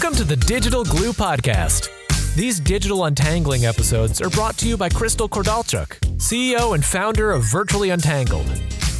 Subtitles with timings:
[0.00, 1.90] Welcome to the Digital Glue Podcast.
[2.36, 5.88] These digital untangling episodes are brought to you by Crystal Kordalchuk,
[6.18, 8.46] CEO and founder of Virtually Untangled.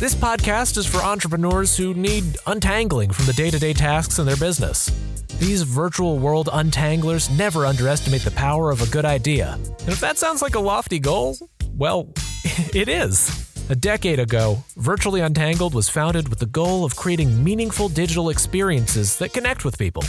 [0.00, 4.26] This podcast is for entrepreneurs who need untangling from the day to day tasks in
[4.26, 4.90] their business.
[5.38, 9.52] These virtual world untanglers never underestimate the power of a good idea.
[9.52, 11.38] And if that sounds like a lofty goal,
[11.76, 12.08] well,
[12.74, 13.48] it is.
[13.70, 19.16] A decade ago, Virtually Untangled was founded with the goal of creating meaningful digital experiences
[19.18, 20.02] that connect with people.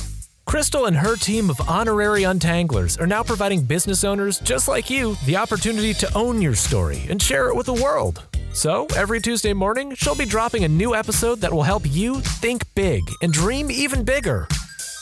[0.49, 5.15] Crystal and her team of honorary untanglers are now providing business owners just like you
[5.27, 8.23] the opportunity to own your story and share it with the world.
[8.51, 12.63] So, every Tuesday morning, she'll be dropping a new episode that will help you think
[12.73, 14.47] big and dream even bigger.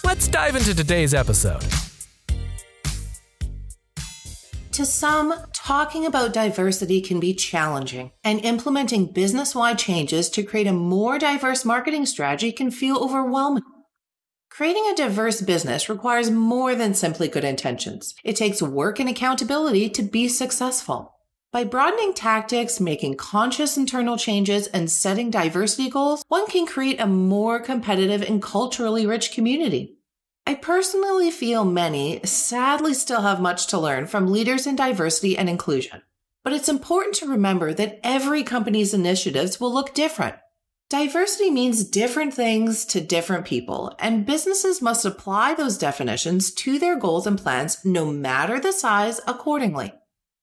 [0.03, 1.63] Let's dive into today's episode.
[4.73, 10.67] To some, talking about diversity can be challenging, and implementing business wide changes to create
[10.67, 13.63] a more diverse marketing strategy can feel overwhelming.
[14.57, 18.15] Creating a diverse business requires more than simply good intentions.
[18.23, 21.13] It takes work and accountability to be successful.
[21.51, 27.05] By broadening tactics, making conscious internal changes, and setting diversity goals, one can create a
[27.05, 29.99] more competitive and culturally rich community.
[30.47, 35.47] I personally feel many sadly still have much to learn from leaders in diversity and
[35.47, 36.01] inclusion.
[36.43, 40.37] But it's important to remember that every company's initiatives will look different.
[40.89, 46.97] Diversity means different things to different people, and businesses must apply those definitions to their
[46.97, 49.93] goals and plans no matter the size accordingly.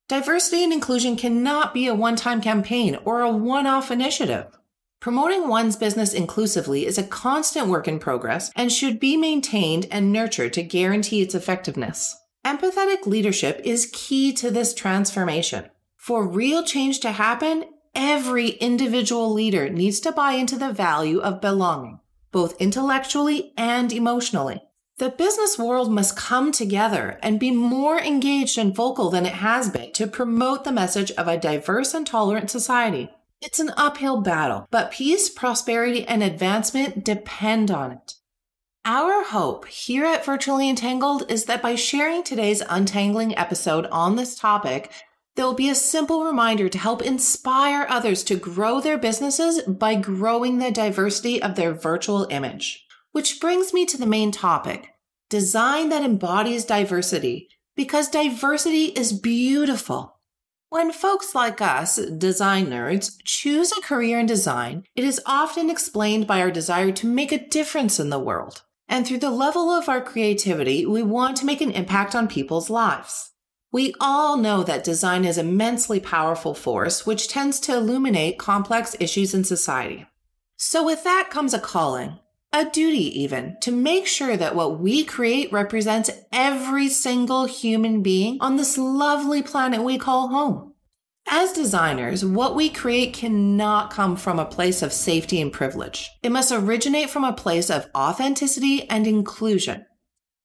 [0.07, 4.59] Diversity and inclusion cannot be a one time campaign or a one off initiative.
[5.01, 10.13] Promoting one's business inclusively is a constant work in progress and should be maintained and
[10.13, 12.21] nurtured to guarantee its effectiveness.
[12.45, 15.71] Empathetic leadership is key to this transformation.
[15.97, 21.41] For real change to happen, every individual leader needs to buy into the value of
[21.41, 22.01] belonging,
[22.33, 24.61] both intellectually and emotionally.
[24.99, 29.69] The business world must come together and be more engaged and vocal than it has
[29.69, 33.11] been to promote the message of a diverse and tolerant society.
[33.43, 38.15] It's an uphill battle, but peace, prosperity, and advancement depend on it.
[38.87, 44.39] Our hope here at Virtually Untangled is that by sharing today's untangling episode on this
[44.39, 44.93] topic,
[45.37, 49.95] there will be a simple reminder to help inspire others to grow their businesses by
[49.95, 52.87] growing the diversity of their virtual image.
[53.13, 54.91] Which brings me to the main topic
[55.31, 60.21] design that embodies diversity, because diversity is beautiful.
[60.69, 66.27] When folks like us, design nerds, choose a career in design, it is often explained
[66.27, 68.63] by our desire to make a difference in the world.
[68.89, 72.71] And through the level of our creativity, we want to make an impact on people's
[72.71, 73.33] lives.
[73.75, 79.35] We all know that design is immensely powerful force, which tends to illuminate complex issues
[79.35, 80.07] in society.
[80.57, 82.21] So with that comes a calling,
[82.53, 88.39] a duty even, to make sure that what we create represents every single human being
[88.41, 90.75] on this lovely planet we call home.
[91.29, 96.13] As designers, what we create cannot come from a place of safety and privilege.
[96.23, 99.85] It must originate from a place of authenticity and inclusion.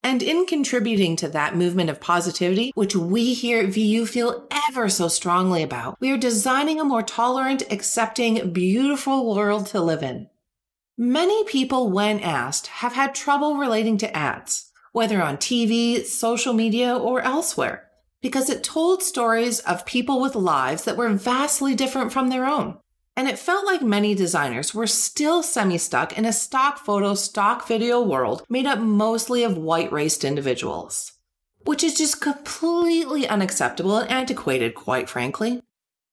[0.01, 4.87] And in contributing to that movement of positivity, which we here at VU feel ever
[4.89, 10.29] so strongly about, we are designing a more tolerant, accepting, beautiful world to live in.
[10.97, 16.95] Many people, when asked, have had trouble relating to ads, whether on TV, social media,
[16.95, 17.87] or elsewhere,
[18.21, 22.77] because it told stories of people with lives that were vastly different from their own.
[23.19, 27.67] And it felt like many designers were still semi stuck in a stock photo, stock
[27.67, 31.11] video world made up mostly of white raced individuals,
[31.65, 35.61] which is just completely unacceptable and antiquated, quite frankly.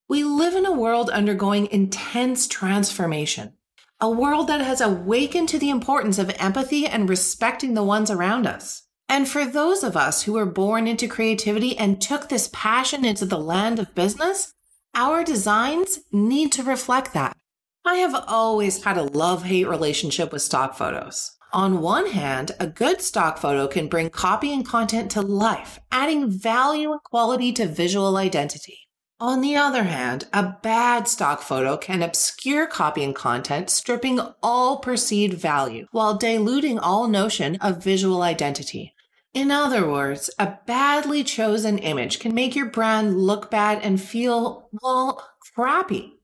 [0.09, 3.53] We live in a world undergoing intense transformation
[4.01, 8.49] a world that has awakened to the importance of empathy and respecting the ones around
[8.49, 8.83] us.
[9.09, 13.27] And for those of us who were born into creativity and took this passion into
[13.27, 14.55] the land of business,
[14.97, 17.37] our designs need to reflect that.
[17.85, 21.37] I have always had a love hate relationship with stock photos.
[21.53, 26.31] On one hand, a good stock photo can bring copy and content to life, adding
[26.31, 28.79] value and quality to visual identity.
[29.21, 34.79] On the other hand, a bad stock photo can obscure copy and content, stripping all
[34.79, 38.93] perceived value while diluting all notion of visual identity.
[39.37, 44.71] In other words, a badly chosen image can make your brand look bad and feel,
[44.81, 45.23] well,
[45.55, 46.15] crappy.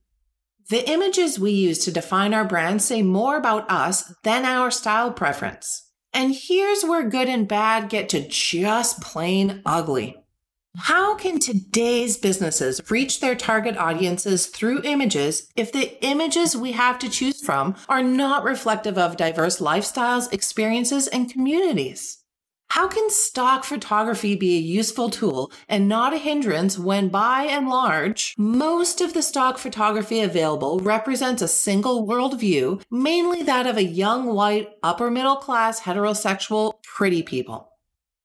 [0.70, 5.12] The images we use to define our brand say more about us than our style
[5.12, 5.90] preference.
[6.14, 10.16] And here's where good and bad get to just plain ugly.
[10.78, 16.98] How can today's businesses reach their target audiences through images if the images we have
[17.00, 22.21] to choose from are not reflective of diverse lifestyles, experiences, and communities?
[22.72, 27.68] How can stock photography be a useful tool and not a hindrance when, by and
[27.68, 33.84] large, most of the stock photography available represents a single worldview, mainly that of a
[33.84, 37.68] young, white, upper middle class, heterosexual, pretty people?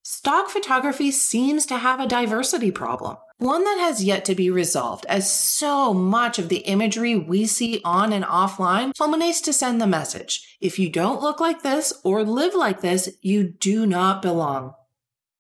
[0.04, 5.06] Stock photography seems to have a diversity problem, one that has yet to be resolved,
[5.08, 9.88] as so much of the imagery we see on and offline culminates to send the
[9.88, 14.74] message if you don't look like this or live like this, you do not belong.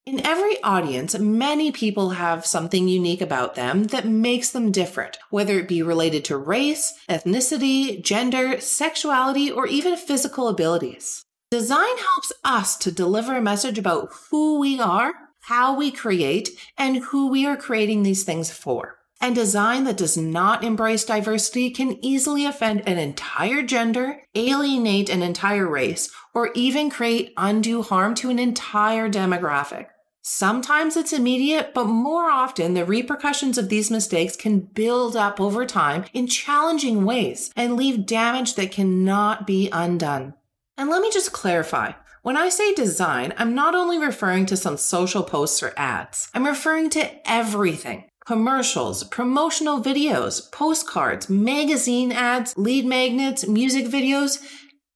[0.05, 5.59] In every audience, many people have something unique about them that makes them different, whether
[5.59, 11.25] it be related to race, ethnicity, gender, sexuality, or even physical abilities.
[11.51, 15.13] Design helps us to deliver a message about who we are,
[15.47, 18.97] how we create, and who we are creating these things for.
[19.21, 25.23] And design that does not embrace diversity can easily offend an entire gender, alienate an
[25.23, 29.85] entire race, or even create undue harm to an entire demographic.
[30.21, 35.65] Sometimes it's immediate, but more often the repercussions of these mistakes can build up over
[35.65, 40.33] time in challenging ways and leave damage that cannot be undone.
[40.75, 41.93] And let me just clarify.
[42.27, 46.27] When I say design, I'm not only referring to some social posts or ads.
[46.33, 48.03] I'm referring to everything.
[48.25, 54.43] Commercials, promotional videos, postcards, magazine ads, lead magnets, music videos,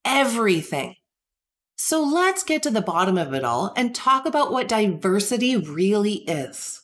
[0.03, 0.95] everything.
[1.77, 6.25] So let's get to the bottom of it all and talk about what diversity really
[6.27, 6.80] is.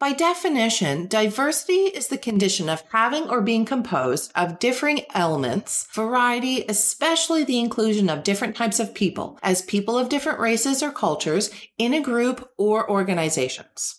[0.00, 6.64] By definition, diversity is the condition of having or being composed of differing elements, variety,
[6.68, 11.50] especially the inclusion of different types of people, as people of different races or cultures
[11.78, 13.96] in a group or organizations.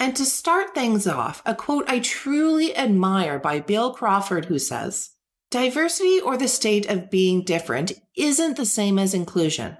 [0.00, 5.10] And to start things off, a quote I truly admire by Bill Crawford, who says,
[5.52, 9.76] Diversity or the state of being different isn't the same as inclusion.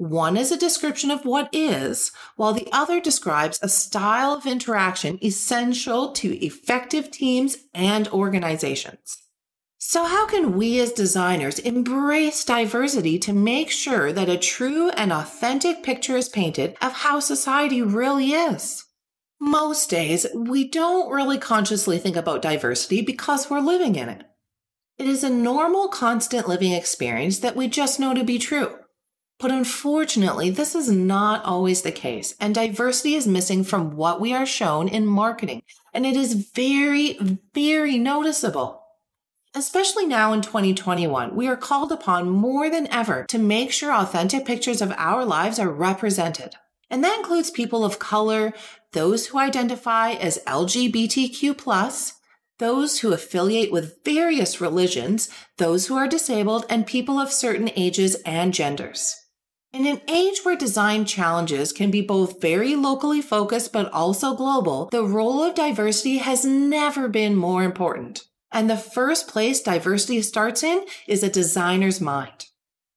[0.00, 5.18] One is a description of what is, while the other describes a style of interaction
[5.22, 9.18] essential to effective teams and organizations.
[9.76, 15.12] So, how can we as designers embrace diversity to make sure that a true and
[15.12, 18.86] authentic picture is painted of how society really is?
[19.38, 24.24] Most days, we don't really consciously think about diversity because we're living in it.
[24.96, 28.79] It is a normal, constant living experience that we just know to be true.
[29.40, 34.34] But unfortunately, this is not always the case, and diversity is missing from what we
[34.34, 35.62] are shown in marketing,
[35.94, 37.18] and it is very,
[37.54, 38.82] very noticeable.
[39.54, 44.44] Especially now in 2021, we are called upon more than ever to make sure authentic
[44.44, 46.54] pictures of our lives are represented.
[46.90, 48.52] And that includes people of color,
[48.92, 52.12] those who identify as LGBTQ+,
[52.58, 58.16] those who affiliate with various religions, those who are disabled, and people of certain ages
[58.26, 59.16] and genders.
[59.72, 64.88] In an age where design challenges can be both very locally focused but also global,
[64.90, 68.24] the role of diversity has never been more important.
[68.50, 72.46] And the first place diversity starts in is a designer's mind.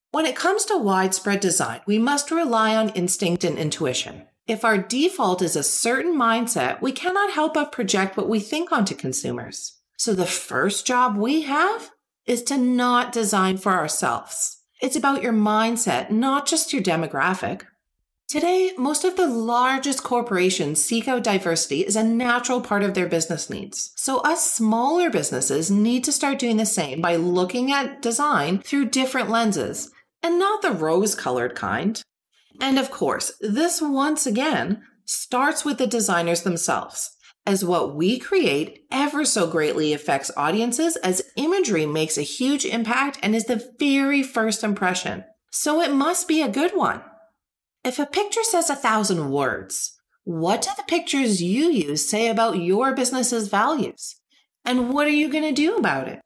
[0.10, 4.28] When it comes to widespread design, we must rely on instinct and intuition.
[4.48, 8.72] If our default is a certain mindset, we cannot help but project what we think
[8.72, 9.80] onto consumers.
[9.98, 11.92] So the first job we have
[12.26, 14.63] is to not design for ourselves.
[14.84, 17.62] It's about your mindset, not just your demographic.
[18.28, 23.08] Today, most of the largest corporations seek out diversity as a natural part of their
[23.08, 23.94] business needs.
[23.96, 28.90] So, us smaller businesses need to start doing the same by looking at design through
[28.90, 29.90] different lenses
[30.22, 32.04] and not the rose colored kind.
[32.60, 37.13] And of course, this once again starts with the designers themselves
[37.46, 43.20] as what we create ever so greatly affects audiences as imagery makes a huge impact
[43.22, 45.24] and is the very first impression.
[45.52, 47.02] So it must be a good one.
[47.84, 52.60] If a picture says a thousand words, what do the pictures you use say about
[52.60, 54.16] your business's values?
[54.64, 56.22] And what are you going to do about it?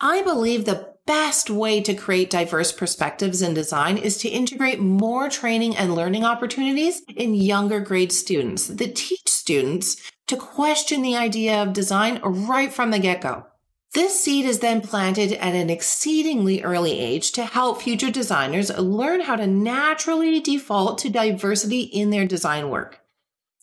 [0.00, 5.28] I believe the best way to create diverse perspectives in design is to integrate more
[5.28, 9.96] training and learning opportunities in younger grade students that teach students
[10.30, 13.46] to question the idea of design right from the get go.
[13.94, 19.22] This seed is then planted at an exceedingly early age to help future designers learn
[19.22, 23.00] how to naturally default to diversity in their design work.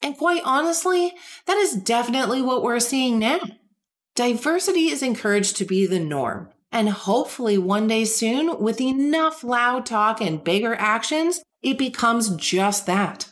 [0.03, 1.13] And quite honestly,
[1.45, 3.39] that is definitely what we're seeing now.
[4.15, 6.49] Diversity is encouraged to be the norm.
[6.69, 12.85] And hopefully, one day soon, with enough loud talk and bigger actions, it becomes just
[12.87, 13.29] that.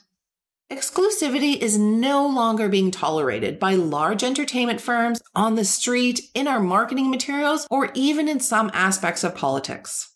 [0.72, 6.60] Exclusivity is no longer being tolerated by large entertainment firms, on the street, in our
[6.60, 10.16] marketing materials, or even in some aspects of politics.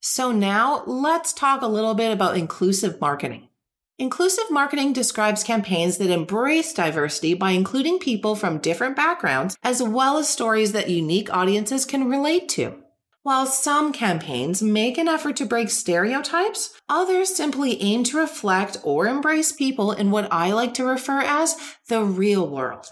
[0.00, 3.48] So now let's talk a little bit about inclusive marketing.
[3.96, 10.18] Inclusive marketing describes campaigns that embrace diversity by including people from different backgrounds as well
[10.18, 12.83] as stories that unique audiences can relate to.
[13.24, 19.06] While some campaigns make an effort to break stereotypes, others simply aim to reflect or
[19.06, 21.56] embrace people in what I like to refer as
[21.88, 22.86] the real world.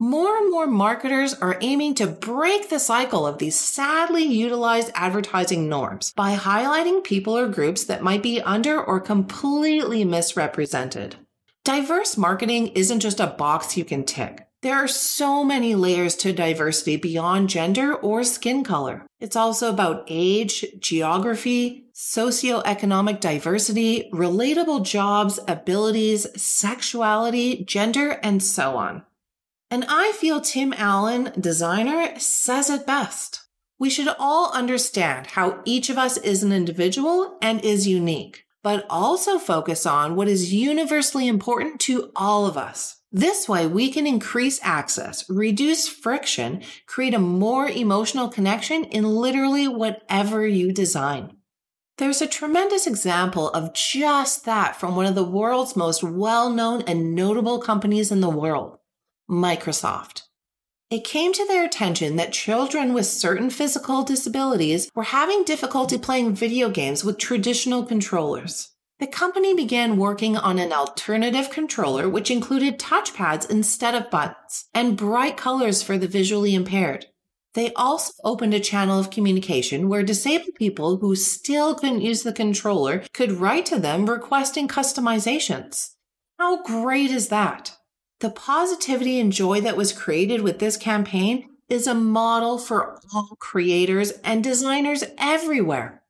[0.00, 5.68] More and more marketers are aiming to break the cycle of these sadly utilized advertising
[5.68, 11.16] norms by highlighting people or groups that might be under or completely misrepresented.
[11.62, 14.48] Diverse marketing isn't just a box you can tick.
[14.62, 19.04] There are so many layers to diversity beyond gender or skin color.
[19.18, 29.02] It's also about age, geography, socioeconomic diversity, relatable jobs, abilities, sexuality, gender, and so on.
[29.68, 33.40] And I feel Tim Allen, designer, says it best.
[33.80, 38.86] We should all understand how each of us is an individual and is unique, but
[38.88, 43.01] also focus on what is universally important to all of us.
[43.14, 49.68] This way, we can increase access, reduce friction, create a more emotional connection in literally
[49.68, 51.36] whatever you design.
[51.98, 56.82] There's a tremendous example of just that from one of the world's most well known
[56.86, 58.78] and notable companies in the world.
[59.30, 60.22] Microsoft.
[60.88, 66.34] It came to their attention that children with certain physical disabilities were having difficulty playing
[66.34, 68.71] video games with traditional controllers.
[69.02, 74.96] The company began working on an alternative controller which included touchpads instead of buttons and
[74.96, 77.06] bright colors for the visually impaired.
[77.54, 82.32] They also opened a channel of communication where disabled people who still couldn't use the
[82.32, 85.94] controller could write to them requesting customizations.
[86.38, 87.76] How great is that?
[88.20, 93.34] The positivity and joy that was created with this campaign is a model for all
[93.40, 96.01] creators and designers everywhere.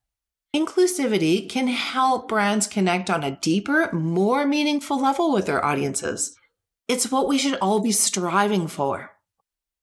[0.55, 6.37] Inclusivity can help brands connect on a deeper, more meaningful level with their audiences.
[6.87, 9.13] It's what we should all be striving for.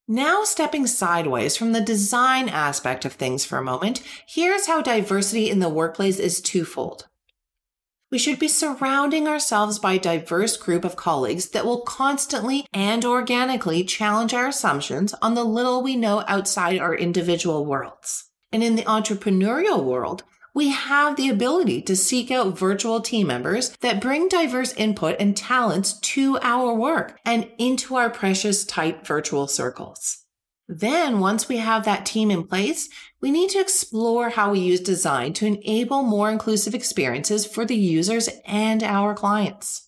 [0.07, 5.49] Now, stepping sideways from the design aspect of things for a moment, here's how diversity
[5.49, 7.07] in the workplace is twofold.
[8.11, 13.03] We should be surrounding ourselves by a diverse group of colleagues that will constantly and
[13.05, 18.29] organically challenge our assumptions on the little we know outside our individual worlds.
[18.51, 20.23] And in the entrepreneurial world,
[20.59, 25.37] we have the ability to seek out virtual team members that bring diverse input and
[25.37, 30.25] talents to our work and into our precious tight virtual circles.
[30.67, 32.89] Then, once we have that team in place,
[33.21, 37.77] we need to explore how we use design to enable more inclusive experiences for the
[37.77, 39.87] users and our clients.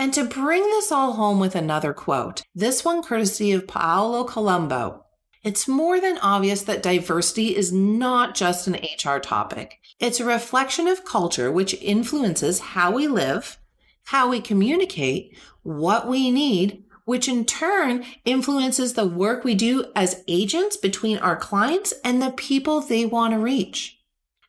[0.00, 5.04] And to bring this all home with another quote, this one courtesy of Paolo Colombo.
[5.44, 9.78] It's more than obvious that diversity is not just an HR topic.
[10.00, 13.58] It's a reflection of culture which influences how we live,
[14.04, 20.24] how we communicate, what we need, which in turn influences the work we do as
[20.28, 23.98] agents between our clients and the people they want to reach.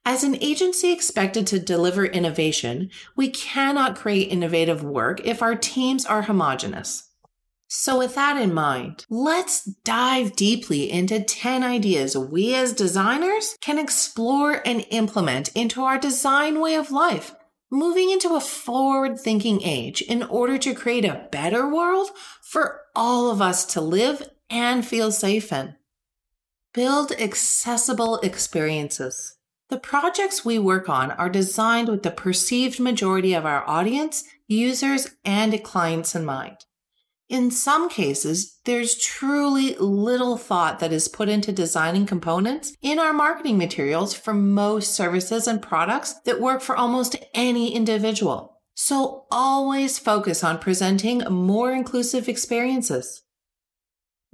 [0.06, 6.06] As an agency expected to deliver innovation, we cannot create innovative work if our teams
[6.06, 7.09] are homogenous.
[7.70, 13.80] So with that in mind, let's dive deeply into 10 ideas we as designers can
[13.80, 17.34] explore and implement into our design way of life
[17.72, 22.10] moving into a forward thinking age in order to create a better world
[22.42, 25.76] for all of us to live and feel safe in.
[26.74, 29.36] Build accessible experiences.
[29.70, 35.16] The projects we work on are designed with the perceived majority of our audience, users,
[35.24, 36.66] and clients in mind.
[37.30, 43.14] In some cases, there's truly little thought that is put into designing components in our
[43.14, 48.60] marketing materials for most services and products that work for almost any individual.
[48.74, 53.22] So always focus on presenting more inclusive experiences.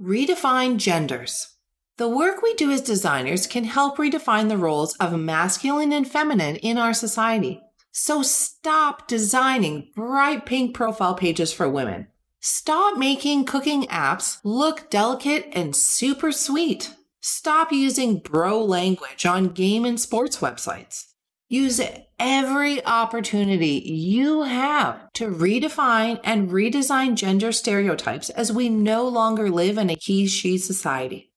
[0.00, 1.54] Redefine genders.
[1.98, 6.56] The work we do as designers can help redefine the roles of masculine and feminine
[6.56, 7.60] in our society.
[7.92, 12.08] So stop designing bright pink profile pages for women
[12.48, 16.94] Stop making cooking apps look delicate and super sweet.
[17.20, 21.06] Stop using bro language on game and sports websites.
[21.48, 21.80] Use
[22.20, 29.76] every opportunity you have to redefine and redesign gender stereotypes as we no longer live
[29.76, 31.32] in a he she society.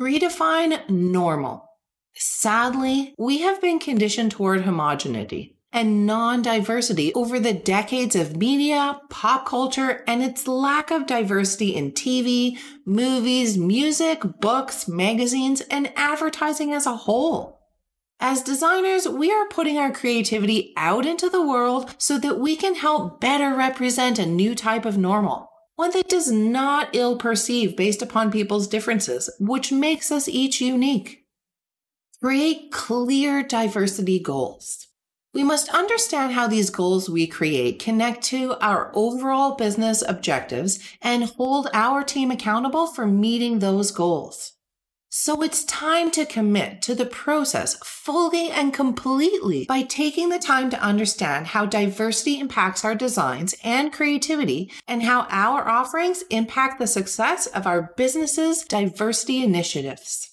[0.00, 1.68] Redefine normal.
[2.14, 9.00] Sadly, we have been conditioned toward homogeneity and non diversity over the decades of media,
[9.08, 16.72] pop culture, and its lack of diversity in TV, movies, music, books, magazines, and advertising
[16.72, 17.60] as a whole.
[18.20, 22.76] As designers, we are putting our creativity out into the world so that we can
[22.76, 28.00] help better represent a new type of normal, one that does not ill perceive based
[28.00, 31.24] upon people's differences, which makes us each unique.
[32.22, 34.86] Create clear diversity goals.
[35.34, 41.24] We must understand how these goals we create connect to our overall business objectives and
[41.24, 44.52] hold our team accountable for meeting those goals.
[45.08, 50.70] So it's time to commit to the process fully and completely by taking the time
[50.70, 56.86] to understand how diversity impacts our designs and creativity and how our offerings impact the
[56.86, 60.30] success of our business's diversity initiatives.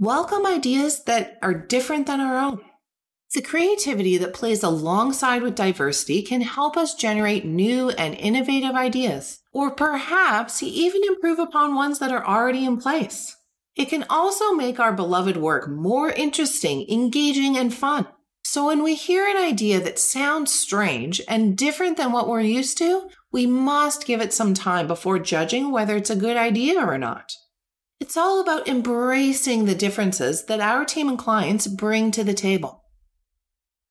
[0.00, 2.60] Welcome ideas that are different than our own.
[3.34, 9.40] The creativity that plays alongside with diversity can help us generate new and innovative ideas,
[9.52, 13.36] or perhaps even improve upon ones that are already in place.
[13.76, 18.06] It can also make our beloved work more interesting, engaging, and fun.
[18.44, 22.78] So when we hear an idea that sounds strange and different than what we're used
[22.78, 26.96] to, we must give it some time before judging whether it's a good idea or
[26.96, 27.34] not.
[28.00, 32.84] It's all about embracing the differences that our team and clients bring to the table.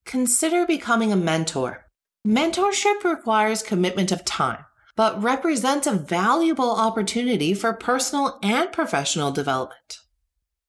[0.07, 1.85] Consider becoming a mentor.
[2.25, 4.63] Mentorship requires commitment of time,
[4.95, 9.99] but represents a valuable opportunity for personal and professional development.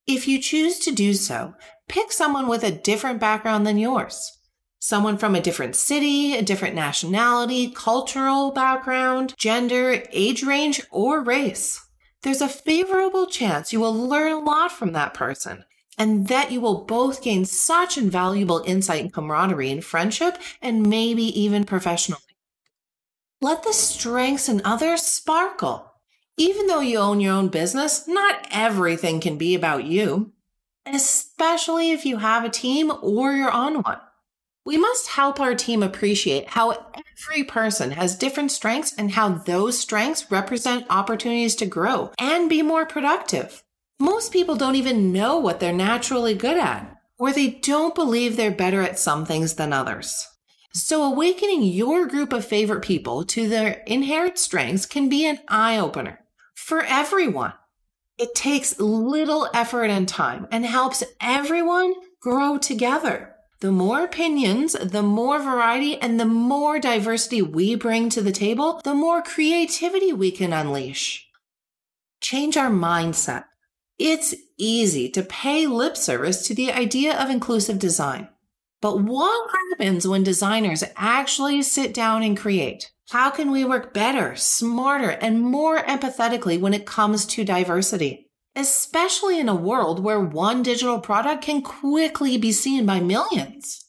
[0.05, 1.53] If you choose to do so,
[1.87, 4.29] pick someone with a different background than yours.
[4.77, 11.79] Someone from a different city, a different nationality, cultural background, gender, age range, or race.
[12.23, 15.63] There's a favorable chance you will learn a lot from that person
[15.99, 21.23] and that you will both gain such invaluable insight and camaraderie in friendship and maybe
[21.39, 22.21] even professionally.
[23.41, 25.93] Let the strengths in others sparkle.
[26.37, 30.31] Even though you own your own business, not everything can be about you,
[30.85, 33.99] especially if you have a team or you're on one.
[34.65, 39.79] We must help our team appreciate how every person has different strengths and how those
[39.79, 43.63] strengths represent opportunities to grow and be more productive.
[43.99, 48.49] Most people don't even know what they're naturally good at, or they don't believe they're
[48.49, 50.25] better at some things than others.
[50.73, 55.77] So, awakening your group of favorite people to their inherent strengths can be an eye
[55.77, 56.19] opener
[56.53, 57.53] for everyone.
[58.17, 63.35] It takes little effort and time and helps everyone grow together.
[63.61, 68.79] The more opinions, the more variety, and the more diversity we bring to the table,
[68.85, 71.27] the more creativity we can unleash.
[72.21, 73.45] Change our mindset.
[73.99, 78.29] It's easy to pay lip service to the idea of inclusive design.
[78.81, 82.91] But what happens when designers actually sit down and create?
[83.09, 88.29] How can we work better, smarter, and more empathetically when it comes to diversity?
[88.55, 93.83] Especially in a world where one digital product can quickly be seen by millions.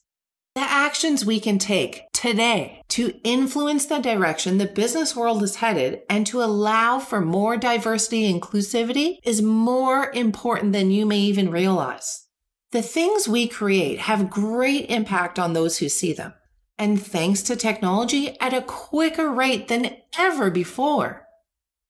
[0.53, 6.01] The actions we can take today to influence the direction the business world is headed
[6.09, 11.51] and to allow for more diversity and inclusivity is more important than you may even
[11.51, 12.27] realize.
[12.71, 16.33] The things we create have great impact on those who see them.
[16.77, 21.27] And thanks to technology at a quicker rate than ever before.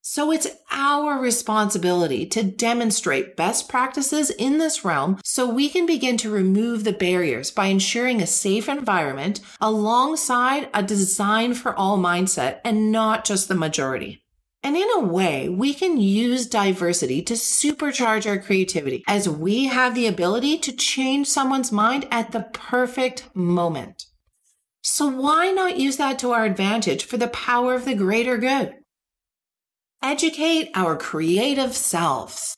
[0.04, 6.18] So it's our responsibility to demonstrate best practices in this realm so we can begin
[6.18, 12.62] to remove the barriers by ensuring a safe environment alongside a design for all mindset
[12.66, 14.24] and not just the majority.
[14.64, 19.94] And in a way, we can use diversity to supercharge our creativity as we have
[19.94, 24.06] the ability to change someone's mind at the perfect moment.
[24.84, 28.81] So why not use that to our advantage for the power of the greater good?
[30.04, 32.56] Educate our creative selves.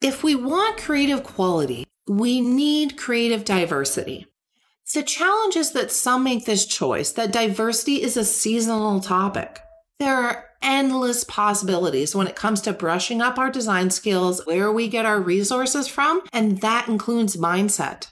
[0.00, 4.26] If we want creative quality, we need creative diversity.
[4.92, 9.60] The challenge is that some make this choice that diversity is a seasonal topic.
[9.98, 14.88] There are endless possibilities when it comes to brushing up our design skills, where we
[14.88, 18.08] get our resources from, and that includes mindset.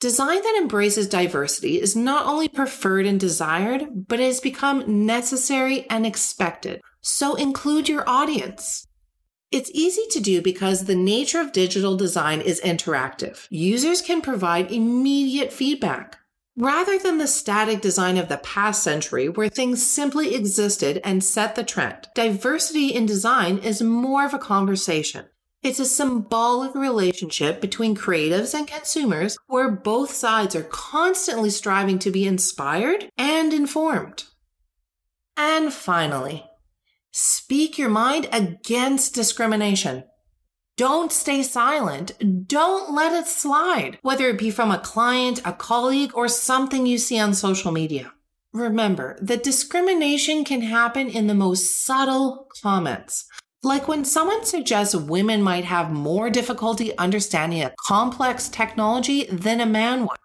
[0.00, 5.88] Design that embraces diversity is not only preferred and desired, but it has become necessary
[5.90, 6.80] and expected.
[7.00, 8.86] So include your audience.
[9.50, 13.46] It's easy to do because the nature of digital design is interactive.
[13.50, 16.18] Users can provide immediate feedback.
[16.56, 21.54] Rather than the static design of the past century where things simply existed and set
[21.54, 25.24] the trend, diversity in design is more of a conversation.
[25.62, 32.10] It's a symbolic relationship between creatives and consumers where both sides are constantly striving to
[32.10, 34.24] be inspired and informed.
[35.36, 36.49] And finally,
[37.12, 40.04] Speak your mind against discrimination.
[40.76, 42.12] Don't stay silent.
[42.46, 46.98] Don't let it slide, whether it be from a client, a colleague, or something you
[46.98, 48.12] see on social media.
[48.52, 53.26] Remember that discrimination can happen in the most subtle comments.
[53.62, 59.66] Like when someone suggests women might have more difficulty understanding a complex technology than a
[59.66, 60.18] man would.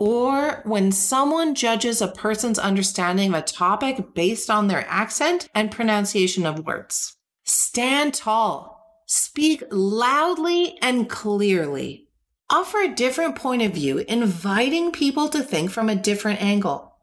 [0.00, 5.70] Or when someone judges a person's understanding of a topic based on their accent and
[5.70, 7.18] pronunciation of words.
[7.44, 8.82] Stand tall.
[9.06, 12.08] Speak loudly and clearly.
[12.48, 16.96] Offer a different point of view, inviting people to think from a different angle.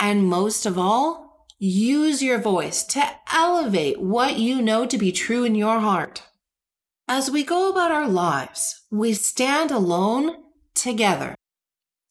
[0.00, 5.44] And most of all, use your voice to elevate what you know to be true
[5.44, 6.24] in your heart.
[7.06, 10.36] As we go about our lives, we stand alone
[10.74, 11.36] together.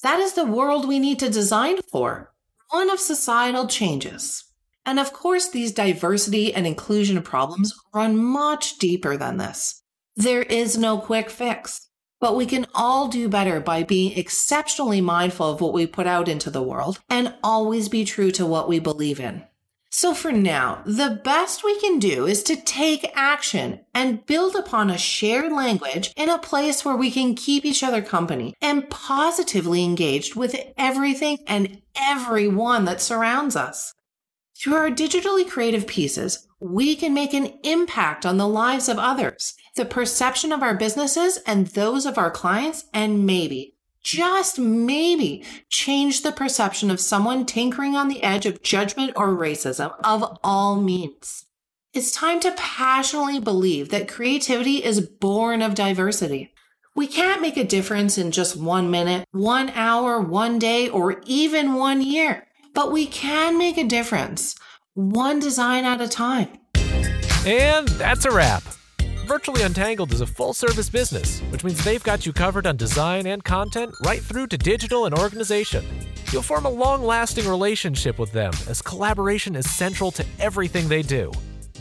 [0.02, 2.32] That is the world we need to design for,
[2.70, 4.46] one of societal changes.
[4.86, 9.84] And of course, these diversity and inclusion problems run much deeper than this.
[10.16, 11.90] There is no quick fix.
[12.22, 16.28] But we can all do better by being exceptionally mindful of what we put out
[16.28, 19.44] into the world and always be true to what we believe in.
[20.02, 24.90] So for now, the best we can do is to take action and build upon
[24.90, 29.84] a shared language in a place where we can keep each other company and positively
[29.84, 33.94] engaged with everything and everyone that surrounds us.
[34.58, 39.54] Through our digitally creative pieces, we can make an impact on the lives of others,
[39.76, 46.22] the perception of our businesses and those of our clients, and maybe, just maybe, change
[46.22, 51.46] the perception of someone tinkering on the edge of judgment or racism of all means.
[51.94, 56.54] It's time to passionately believe that creativity is born of diversity.
[56.96, 61.76] We can't make a difference in just one minute, one hour, one day, or even
[61.76, 64.56] one year, but we can make a difference,
[64.94, 66.50] one design at a time.
[67.46, 68.64] And that's a wrap.
[69.30, 73.28] Virtually Untangled is a full service business, which means they've got you covered on design
[73.28, 75.86] and content right through to digital and organization.
[76.32, 81.04] You'll form a long lasting relationship with them as collaboration is central to everything they
[81.04, 81.32] do.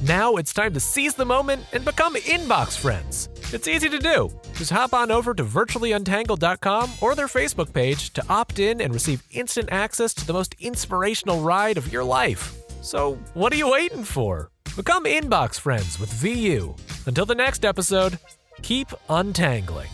[0.02, 3.30] Now it's time to seize the moment and become inbox friends.
[3.54, 4.30] It's easy to do.
[4.56, 9.22] Just hop on over to virtuallyuntangled.com or their Facebook page to opt in and receive
[9.30, 12.54] instant access to the most inspirational ride of your life.
[12.82, 14.50] So, what are you waiting for?
[14.78, 16.76] Become inbox friends with VU.
[17.06, 18.16] Until the next episode,
[18.62, 19.88] keep untangling.